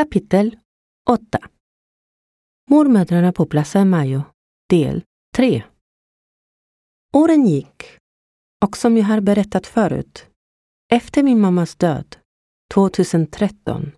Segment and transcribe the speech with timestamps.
[0.00, 0.56] Kapitel
[1.10, 1.38] 8
[2.70, 4.22] Mormödrarna på Plaza Mayo,
[4.68, 5.04] del
[5.36, 5.62] 3
[7.12, 7.82] Åren gick
[8.64, 10.26] och som jag har berättat förut,
[10.92, 12.16] efter min mammas död
[12.74, 13.92] 2013,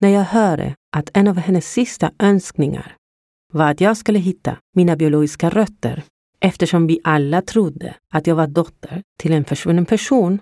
[0.00, 2.96] när jag hörde att en av hennes sista önskningar
[3.52, 6.04] var att jag skulle hitta mina biologiska rötter
[6.40, 10.40] eftersom vi alla trodde att jag var dotter till en försvunnen person,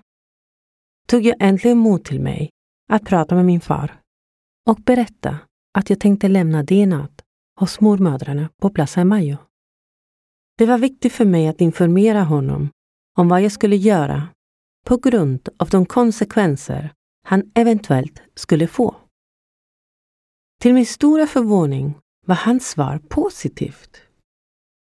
[1.07, 2.49] tog jag äntligen mod till mig
[2.89, 3.98] att prata med min far
[4.69, 5.39] och berätta
[5.77, 7.07] att jag tänkte lämna DNA
[7.59, 9.37] hos mormödrarna på Plaza Mayo.
[10.57, 12.69] Det var viktigt för mig att informera honom
[13.17, 14.27] om vad jag skulle göra
[14.85, 16.93] på grund av de konsekvenser
[17.27, 18.95] han eventuellt skulle få.
[20.61, 24.01] Till min stora förvåning var hans svar positivt.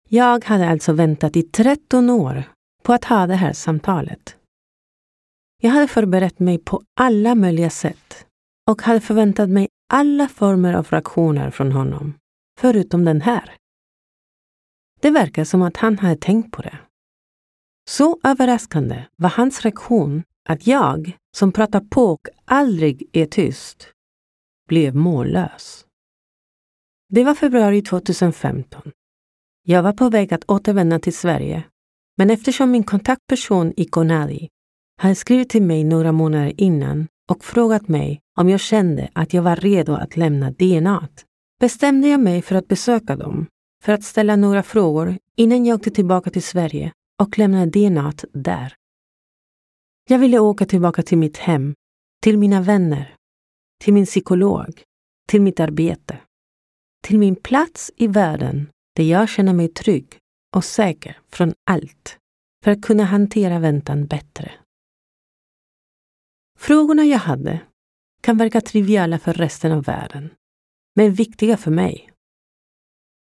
[0.09, 2.45] Jag hade alltså väntat i 13 år
[2.83, 4.37] på att ha det här samtalet.
[5.63, 8.27] Jag hade förberett mig på alla möjliga sätt
[8.71, 12.15] och hade förväntat mig alla former av reaktioner från honom,
[12.59, 13.57] förutom den här.
[15.01, 16.79] Det verkar som att han hade tänkt på det.
[17.89, 23.93] Så överraskande var hans reaktion att jag, som pratar på och aldrig är tyst,
[24.69, 25.87] blev mållös.
[27.09, 28.93] Det var februari 2015.
[29.63, 31.65] Jag var på väg att återvända till Sverige,
[32.17, 34.49] men eftersom min kontaktperson i Konali
[34.97, 39.43] hade skrivit till mig några månader innan och frågat mig om jag kände att jag
[39.43, 41.09] var redo att lämna DNA
[41.61, 43.47] bestämde jag mig för att besöka dem
[43.83, 48.75] för att ställa några frågor innan jag åkte tillbaka till Sverige och lämnade DNA där.
[50.09, 51.75] Jag ville åka tillbaka till mitt hem,
[52.23, 53.15] till mina vänner,
[53.85, 54.83] till min psykolog,
[55.29, 56.19] till mitt arbete,
[57.03, 60.19] till min plats i världen där jag känner mig trygg
[60.57, 62.19] och säker från allt
[62.65, 64.53] för att kunna hantera väntan bättre.
[66.59, 67.61] Frågorna jag hade
[68.25, 70.35] kan verka triviala för resten av världen,
[70.97, 72.11] men viktiga för mig.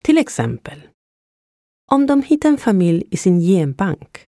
[0.05, 0.89] Till exempel,
[1.91, 4.25] om de hittar en familj i sin genbank,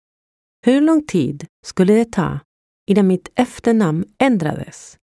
[0.66, 2.40] hur lång tid skulle det ta
[2.88, 4.98] innan mitt efternamn ändrades?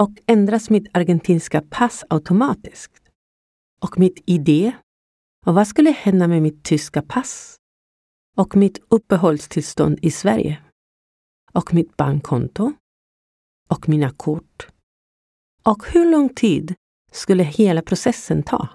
[0.00, 3.10] Och ändras mitt argentinska pass automatiskt?
[3.80, 4.72] Och mitt ID?
[5.46, 7.56] Och vad skulle hända med mitt tyska pass?
[8.36, 10.62] Och mitt uppehållstillstånd i Sverige?
[11.52, 12.72] Och mitt bankkonto?
[13.68, 14.68] Och mina kort?
[15.62, 16.74] Och hur lång tid
[17.12, 18.68] skulle hela processen ta?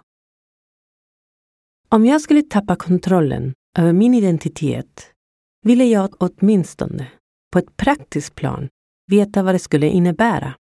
[1.90, 5.14] Om jag skulle tappa kontrollen över min identitet
[5.62, 7.12] ville jag åtminstone
[7.52, 8.70] på ett praktiskt plan
[9.08, 10.56] veta vad det skulle innebära.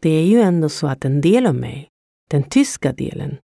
[0.00, 1.88] Det är ju ändå så att en del av mig,
[2.30, 3.36] den tyska delen,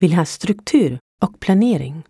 [0.00, 2.02] vill ha struktur och planering.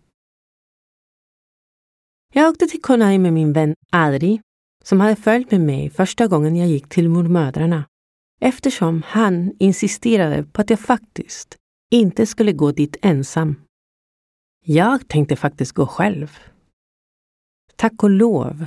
[2.33, 4.41] Jag åkte till Konai med min vän Adri
[4.83, 7.85] som hade följt med mig första gången jag gick till mormödrarna
[8.41, 11.57] eftersom han insisterade på att jag faktiskt
[11.91, 13.55] inte skulle gå dit ensam.
[14.65, 16.37] Jag tänkte faktiskt gå själv.
[17.75, 18.65] Tack och lov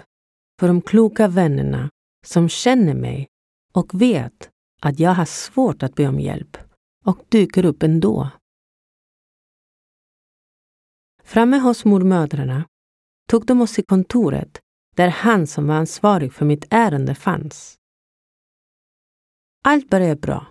[0.60, 1.90] för de kloka vännerna
[2.26, 3.28] som känner mig
[3.72, 4.50] och vet
[4.82, 6.56] att jag har svårt att be om hjälp
[7.04, 8.30] och dyker upp ändå.
[11.22, 12.64] Framme hos mormödrarna
[13.28, 14.60] tog de oss till kontoret
[14.94, 17.74] där han som var ansvarig för mitt ärende fanns.
[19.64, 20.46] Allt började bra.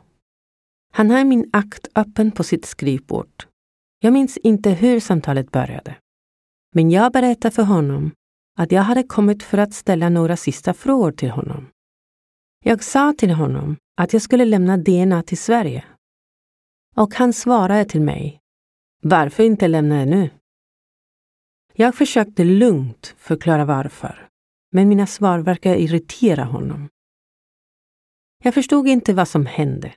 [0.94, 3.44] Han har min akt öppen på sitt skrivbord.
[4.00, 5.96] Jag minns inte hur samtalet började.
[6.76, 8.12] Men jag berättade för honom
[8.58, 11.68] att jag hade kommit för att ställa några sista frågor till honom.
[12.64, 15.86] Jag sa till honom att jag skulle lämna DNA till Sverige.
[16.96, 18.40] Och han svarade till mig.
[19.04, 20.30] Varför inte lämna det nu?
[21.74, 24.28] Jag försökte lugnt förklara varför,
[24.74, 26.90] men mina svar verkar irritera honom.
[28.44, 29.94] Jag förstod inte vad som hände.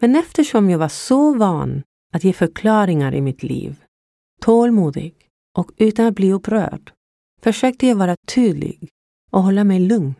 [0.00, 1.82] Men eftersom jag var så van
[2.12, 3.84] att ge förklaringar i mitt liv,
[4.40, 5.14] tålmodig
[5.58, 6.92] och utan att bli upprörd,
[7.40, 8.88] försökte jag vara tydlig
[9.30, 10.14] och hålla mig lugn.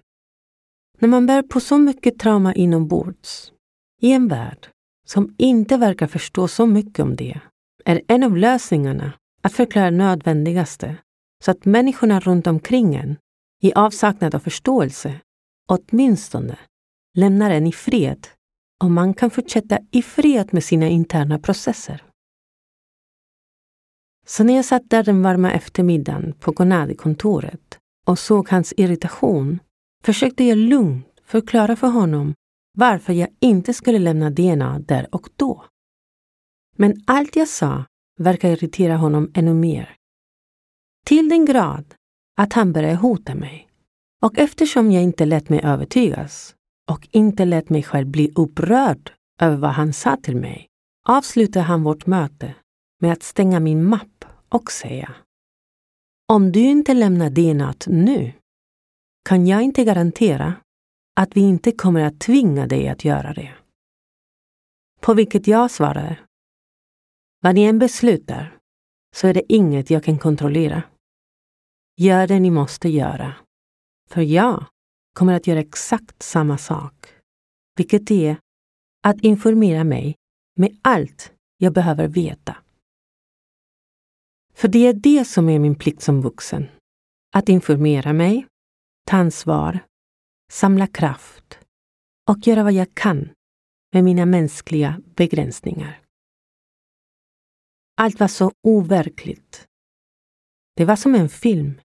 [0.98, 3.52] När man bär på så mycket trauma inombords,
[4.00, 4.68] i en värld
[5.06, 7.40] som inte verkar förstå så mycket om det,
[7.84, 9.12] är en av lösningarna
[9.42, 10.96] att förklara nödvändigaste
[11.44, 13.16] så att människorna runt omkring en,
[13.62, 15.20] i avsaknad av förståelse,
[15.68, 16.58] åtminstone
[17.14, 18.26] lämnar en i fred
[18.84, 22.04] och man kan fortsätta i fred med sina interna processer.
[24.26, 29.58] Så när jag satt där den varma eftermiddagen på Gonadi-kontoret och såg hans irritation
[30.04, 32.34] försökte jag lugnt förklara för honom
[32.78, 35.64] varför jag inte skulle lämna DNA där och då.
[36.76, 37.84] Men allt jag sa
[38.18, 39.96] verkar irritera honom ännu mer.
[41.06, 41.94] Till den grad
[42.36, 43.68] att han började hota mig.
[44.22, 46.54] Och eftersom jag inte lät mig övertygas
[46.90, 50.68] och inte lät mig själv bli upprörd över vad han sa till mig
[51.08, 52.54] avslutade han vårt möte
[53.00, 55.14] med att stänga min mapp och säga
[56.32, 58.32] Om du inte lämnar DNA nu
[59.28, 60.54] kan jag inte garantera
[61.20, 63.52] att vi inte kommer att tvinga dig att göra det.
[65.00, 66.18] På vilket jag svarade
[67.40, 68.58] Vad ni än beslutar
[69.16, 70.82] så är det inget jag kan kontrollera.
[71.96, 73.34] Gör det ni måste göra.
[74.10, 74.66] För jag
[75.14, 77.08] kommer att göra exakt samma sak.
[77.76, 78.36] Vilket är
[79.02, 80.14] att informera mig
[80.56, 82.56] med allt jag behöver veta.
[84.54, 86.68] För det är det som är min plikt som vuxen.
[87.34, 88.46] Att informera mig,
[89.06, 89.78] ta ansvar,
[90.52, 91.58] samla kraft
[92.30, 93.28] och göra vad jag kan
[93.92, 96.00] med mina mänskliga begränsningar.
[97.96, 99.66] Allt var så overkligt.
[100.76, 101.80] Det var som en film.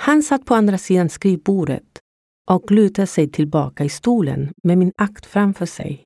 [0.00, 1.98] Han satt på andra sidan skrivbordet
[2.50, 6.04] och lutade sig tillbaka i stolen med min akt framför sig.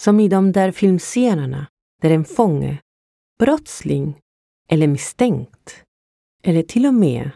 [0.00, 1.66] Som i de där filmscenerna
[2.02, 2.80] där en fånge,
[3.38, 4.20] brottsling
[4.68, 5.82] eller misstänkt,
[6.42, 7.30] eller till och med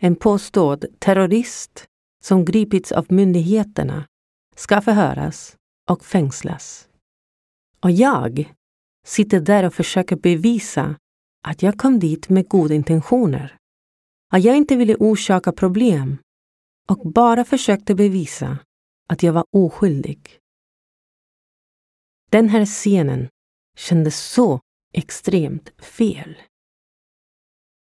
[0.00, 1.84] en påstådd terrorist
[2.24, 4.06] som gripits av myndigheterna
[4.56, 5.56] ska förhöras
[5.90, 6.88] och fängslas.
[7.80, 8.52] Och jag
[9.06, 10.96] sitter där och försöker bevisa
[11.42, 13.56] att jag kom dit med goda intentioner.
[14.32, 16.18] Att jag inte ville orsaka problem
[16.88, 18.58] och bara försökte bevisa
[19.08, 20.38] att jag var oskyldig.
[22.30, 23.28] Den här scenen
[23.76, 24.60] kändes så
[24.92, 26.42] extremt fel.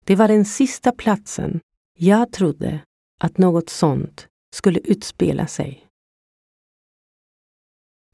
[0.05, 1.59] Det var den sista platsen
[1.97, 2.81] jag trodde
[3.19, 5.87] att något sånt skulle utspela sig.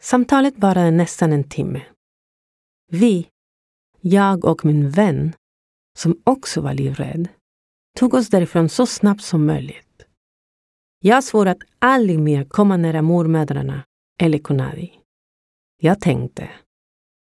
[0.01, 1.85] Samtalet varade nästan en timme.
[2.91, 3.27] Vi,
[4.07, 5.35] jag och min vän,
[5.97, 7.27] som också var livrädd,
[7.97, 10.05] tog oss därifrån så snabbt som möjligt.
[10.99, 13.83] Jag svor att aldrig mer komma nära mormödrarna
[14.21, 14.99] eller Konadi.
[15.81, 16.49] Jag tänkte,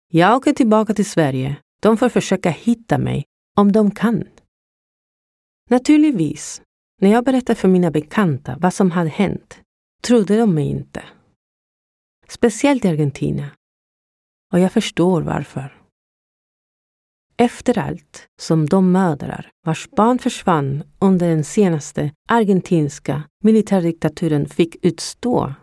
[0.07, 1.57] jag åker tillbaka till Sverige.
[1.81, 3.25] De får försöka hitta mig
[3.57, 4.23] om de kan.
[5.69, 6.61] Naturligtvis,
[7.01, 9.61] när jag berättade för mina bekanta vad som hade hänt
[10.03, 11.03] trodde de mig inte.
[12.27, 13.51] Speciellt i Argentina.
[14.53, 15.84] Och jag förstår varför.
[17.37, 25.53] Efter allt som de mödrar vars barn försvann under den senaste argentinska militärdiktaturen fick utstå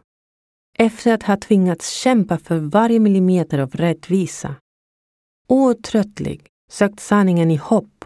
[0.79, 4.55] efter att ha tvingats kämpa för varje millimeter av rättvisa.
[5.49, 8.05] Otröttlig sökt sanningen i hopp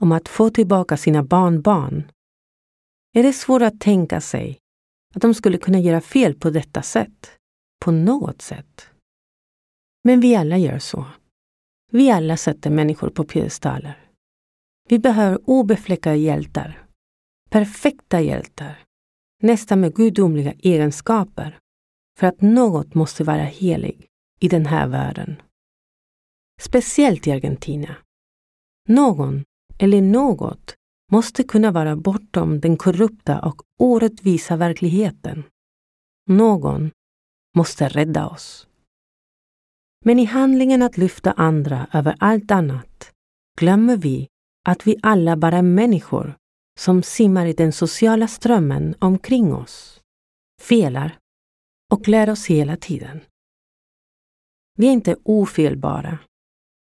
[0.00, 2.10] om att få tillbaka sina barnbarn.
[3.14, 4.58] Är det svårt att tänka sig
[5.14, 7.32] att de skulle kunna göra fel på detta sätt?
[7.84, 8.88] På något sätt.
[10.04, 11.06] Men vi alla gör så.
[11.92, 14.10] Vi alla sätter människor på piedestaler.
[14.88, 16.86] Vi behöver obefläckade hjältar.
[17.50, 18.84] Perfekta hjältar.
[19.42, 21.58] Nästan med gudomliga egenskaper.
[22.18, 24.06] För att något måste vara helig
[24.40, 25.42] i den här världen.
[26.60, 27.96] Speciellt i Argentina.
[28.88, 29.44] Någon
[29.78, 30.74] eller något
[31.12, 35.44] måste kunna vara bortom den korrupta och orättvisa verkligheten.
[36.26, 36.90] Någon
[37.56, 38.66] måste rädda oss.
[40.06, 43.12] Men i handlingen att lyfta andra över allt annat
[43.58, 44.28] glömmer vi
[44.68, 46.36] att vi alla bara är människor
[46.78, 50.00] som simmar i den sociala strömmen omkring oss,
[50.60, 51.18] felar
[51.92, 53.20] och lär oss hela tiden.
[54.78, 56.18] Vi är inte ofelbara.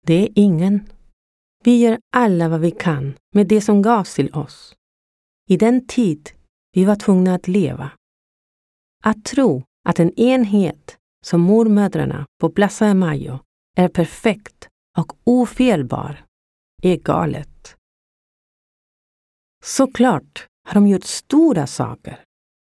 [0.06, 0.80] Det är ingen.
[1.64, 4.74] Vi gör alla vad vi kan med det som gavs till oss.
[5.48, 6.30] I den tid
[6.72, 7.90] vi var tvungna att leva.
[9.04, 13.38] Att tro att en enhet som mormödrarna på Plaza de Mayo
[13.76, 16.24] är perfekt och ofelbar
[16.82, 17.76] är galet.
[19.64, 22.24] Såklart har de gjort stora saker.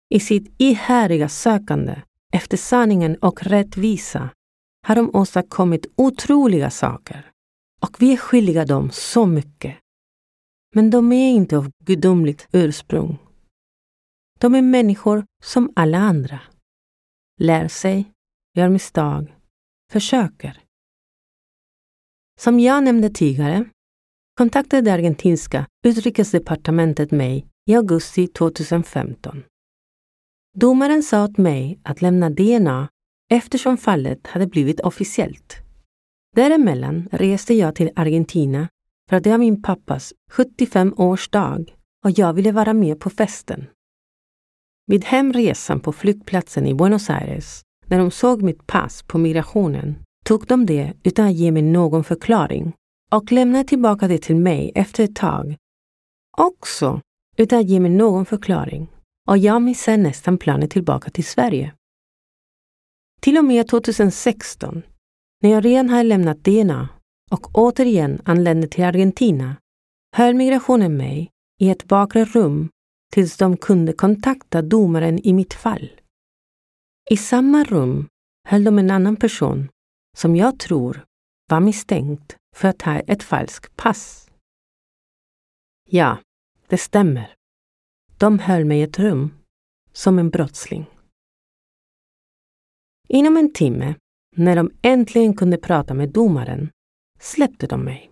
[0.09, 2.01] I sitt ihärdiga sökande
[2.33, 4.29] efter sanningen och rättvisa
[4.87, 7.31] har de åstadkommit otroliga saker
[7.81, 9.77] och vi är skyldiga dem så mycket.
[10.75, 13.17] Men de är inte av gudomligt ursprung.
[14.39, 16.39] De är människor som alla andra.
[17.39, 18.12] Lär sig,
[18.53, 19.35] gör misstag,
[19.91, 20.59] försöker.
[22.39, 23.65] Som jag nämnde tidigare
[24.37, 29.43] kontaktade det argentinska utrikesdepartementet mig i augusti 2015.
[30.55, 32.89] Domaren sa åt mig att lämna DNA
[33.31, 35.57] eftersom fallet hade blivit officiellt.
[36.35, 38.69] Däremellan reste jag till Argentina
[39.09, 41.73] för att det var min pappas 75-årsdag
[42.05, 43.65] och jag ville vara med på festen.
[44.85, 50.45] Vid hemresan på flygplatsen i Buenos Aires, när de såg mitt pass på migrationen, tog
[50.47, 52.73] de det utan att ge mig någon förklaring
[53.11, 55.55] och lämnade tillbaka det till mig efter ett tag.
[56.37, 57.01] Också
[57.37, 58.87] utan att ge mig någon förklaring.
[59.27, 61.73] Och jag missade nästan planet tillbaka till Sverige.
[63.21, 64.81] Till och med 2016,
[65.41, 66.89] när jag redan hade lämnat DNA
[67.31, 69.55] och återigen anlände till Argentina,
[70.15, 72.69] höll migrationen mig i ett bakre rum
[73.13, 75.89] tills de kunde kontakta domaren i mitt fall.
[77.09, 78.07] I samma rum
[78.47, 79.69] höll de en annan person
[80.17, 81.05] som jag tror
[81.49, 84.31] var misstänkt för att ha ett falskt pass.
[85.89, 86.17] Ja,
[86.67, 87.35] det stämmer.
[88.17, 89.33] De höll mig i ett rum
[89.91, 90.85] som en brottsling.
[93.07, 93.95] Inom en timme,
[94.35, 96.69] när de äntligen kunde prata med domaren,
[97.19, 98.11] släppte de mig.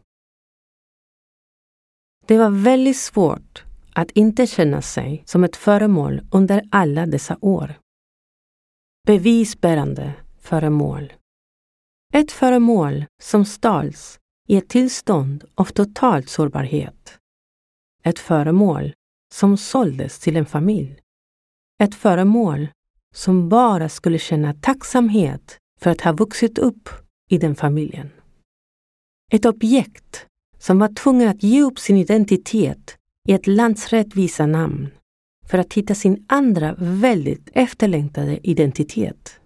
[2.25, 7.80] Det var väldigt svårt att inte känna sig som ett föremål under alla dessa år.
[9.07, 11.13] Bevisbärande föremål.
[12.13, 17.17] Ett föremål som stals i ett tillstånd av total sårbarhet.
[18.03, 18.93] Ett föremål
[19.33, 20.99] som såldes till en familj.
[21.83, 22.67] Ett föremål
[23.15, 26.89] som bara skulle känna tacksamhet för att ha vuxit upp
[27.29, 28.09] i den familjen.
[29.31, 30.25] Ett objekt
[30.57, 34.91] som var tvungen att ge upp sin identitet i ett lands rättvisa namn
[35.51, 39.39] för att hitta sin andra väldigt efterlängtade identitet.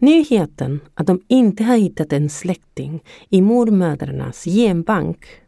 [0.00, 5.42] Nyheten att de inte har hittat en släkting i mormödrarnas genbank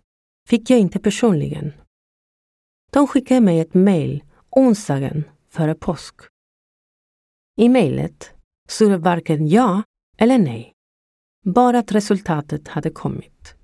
[0.49, 1.73] fick jag inte personligen.
[2.93, 6.15] De skickade mig ett mejl onsdagen före påsk.
[7.57, 8.35] I mejlet
[8.69, 9.83] stod det varken ja
[10.17, 10.73] eller nej,
[11.45, 13.55] bara att resultatet hade kommit.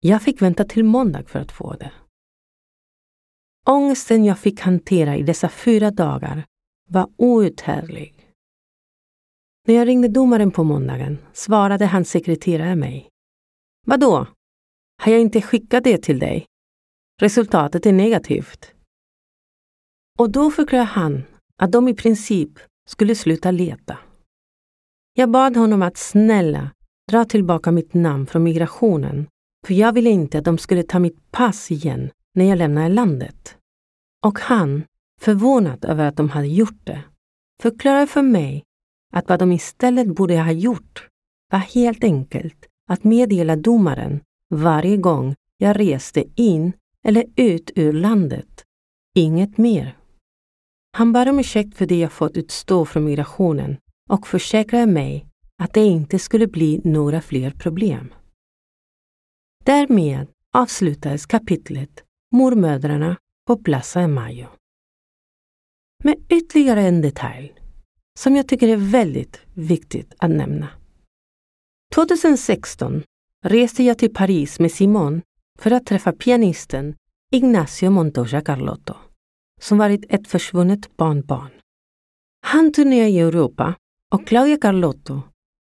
[0.00, 1.92] Jag fick vänta till måndag för att få det.
[3.68, 6.44] Ångesten jag fick hantera i dessa fyra dagar
[6.88, 8.30] var outhärdlig.
[9.66, 13.08] När jag ringde domaren på måndagen svarade hans sekreterare mig.
[13.86, 14.26] Vadå?
[15.02, 16.46] Har jag inte skickat det till dig?
[17.20, 18.72] Resultatet är negativt.
[20.18, 21.24] Och då förklarade han
[21.56, 22.50] att de i princip
[22.88, 23.98] skulle sluta leta.
[25.14, 26.70] Jag bad honom att snälla
[27.10, 29.28] dra tillbaka mitt namn från migrationen,
[29.66, 33.56] för jag ville inte att de skulle ta mitt pass igen när jag lämnade landet.
[34.26, 34.84] Och han,
[35.20, 37.02] förvånad över att de hade gjort det,
[37.62, 38.62] förklarade för mig
[39.12, 41.08] att vad de istället borde ha gjort
[41.52, 44.20] var helt enkelt att meddela domaren
[44.54, 46.72] varje gång jag reste in
[47.04, 48.64] eller ut ur landet.
[49.14, 49.96] Inget mer.
[50.96, 53.76] Han bad om ursäkt för det jag fått utstå från migrationen
[54.10, 55.26] och försäkrade mig
[55.62, 58.14] att det inte skulle bli några fler problem.
[59.64, 63.16] Därmed avslutades kapitlet Mormödrarna
[63.46, 64.46] på Plaza de Mayo.
[66.04, 67.54] Med ytterligare en detalj
[68.18, 70.68] som jag tycker är väldigt viktigt att nämna.
[71.94, 73.02] 2016
[73.44, 75.22] reste jag till Paris med Simon
[75.58, 76.94] för att träffa pianisten
[77.32, 78.94] Ignacio Montoya Carlotto,
[79.60, 81.50] som varit ett försvunnet barnbarn.
[82.40, 83.74] Han turnerade i Europa
[84.14, 85.22] och Claudia Carlotto,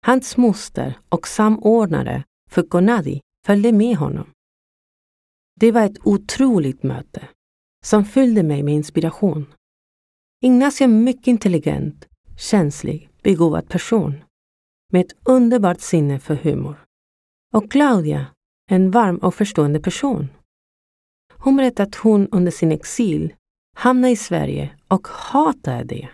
[0.06, 4.32] hans moster och samordnare för Conadi, följde med honom.
[5.60, 7.28] Det var ett otroligt möte
[7.86, 9.54] som fyllde mig med inspiration.
[10.42, 14.24] Ignacio är en mycket intelligent känslig, begåvad person
[14.94, 16.76] med ett underbart sinne för humor.
[17.54, 18.26] Och Claudia
[18.70, 20.30] en varm och förstående person.
[21.34, 23.34] Hon berättade att hon under sin exil
[23.76, 26.10] hamnade i Sverige och hatade det.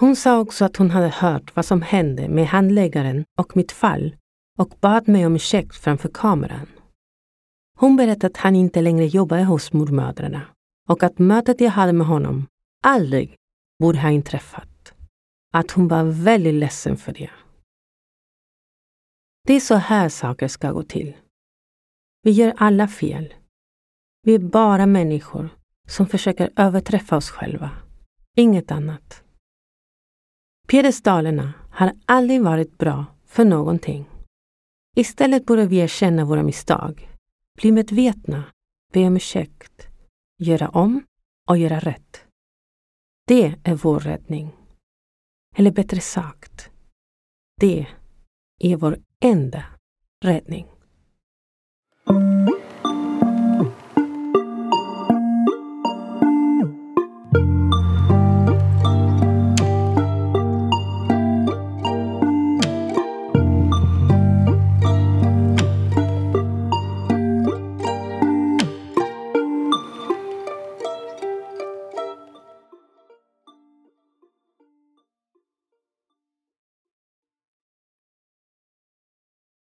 [0.00, 4.16] Hon sa också att hon hade hört vad som hände med handläggaren och mitt fall
[4.58, 6.66] och bad mig om ursäkt framför kameran.
[7.80, 10.42] Hon berättade att han inte längre jobbade hos mormödrarna
[10.88, 12.46] och att mötet jag hade med honom
[12.82, 13.36] aldrig
[13.78, 14.92] borde ha inträffat.
[15.52, 17.30] Att hon var väldigt ledsen för det.
[19.46, 21.16] Det är så här saker ska gå till.
[22.22, 23.34] Vi gör alla fel.
[24.22, 25.48] Vi är bara människor
[25.88, 27.70] som försöker överträffa oss själva.
[28.36, 29.22] Inget annat.
[30.68, 34.04] Piedestalerna har aldrig varit bra för någonting.
[34.96, 37.09] Istället borde vi erkänna våra misstag,
[37.60, 38.52] bli medvetna,
[38.92, 39.88] be om ursäkt,
[40.38, 41.06] göra om
[41.48, 42.24] och göra rätt.
[43.26, 44.56] Det är vår räddning.
[45.56, 46.70] Eller bättre sagt,
[47.60, 47.86] det
[48.58, 49.64] är vår enda
[50.24, 50.66] räddning.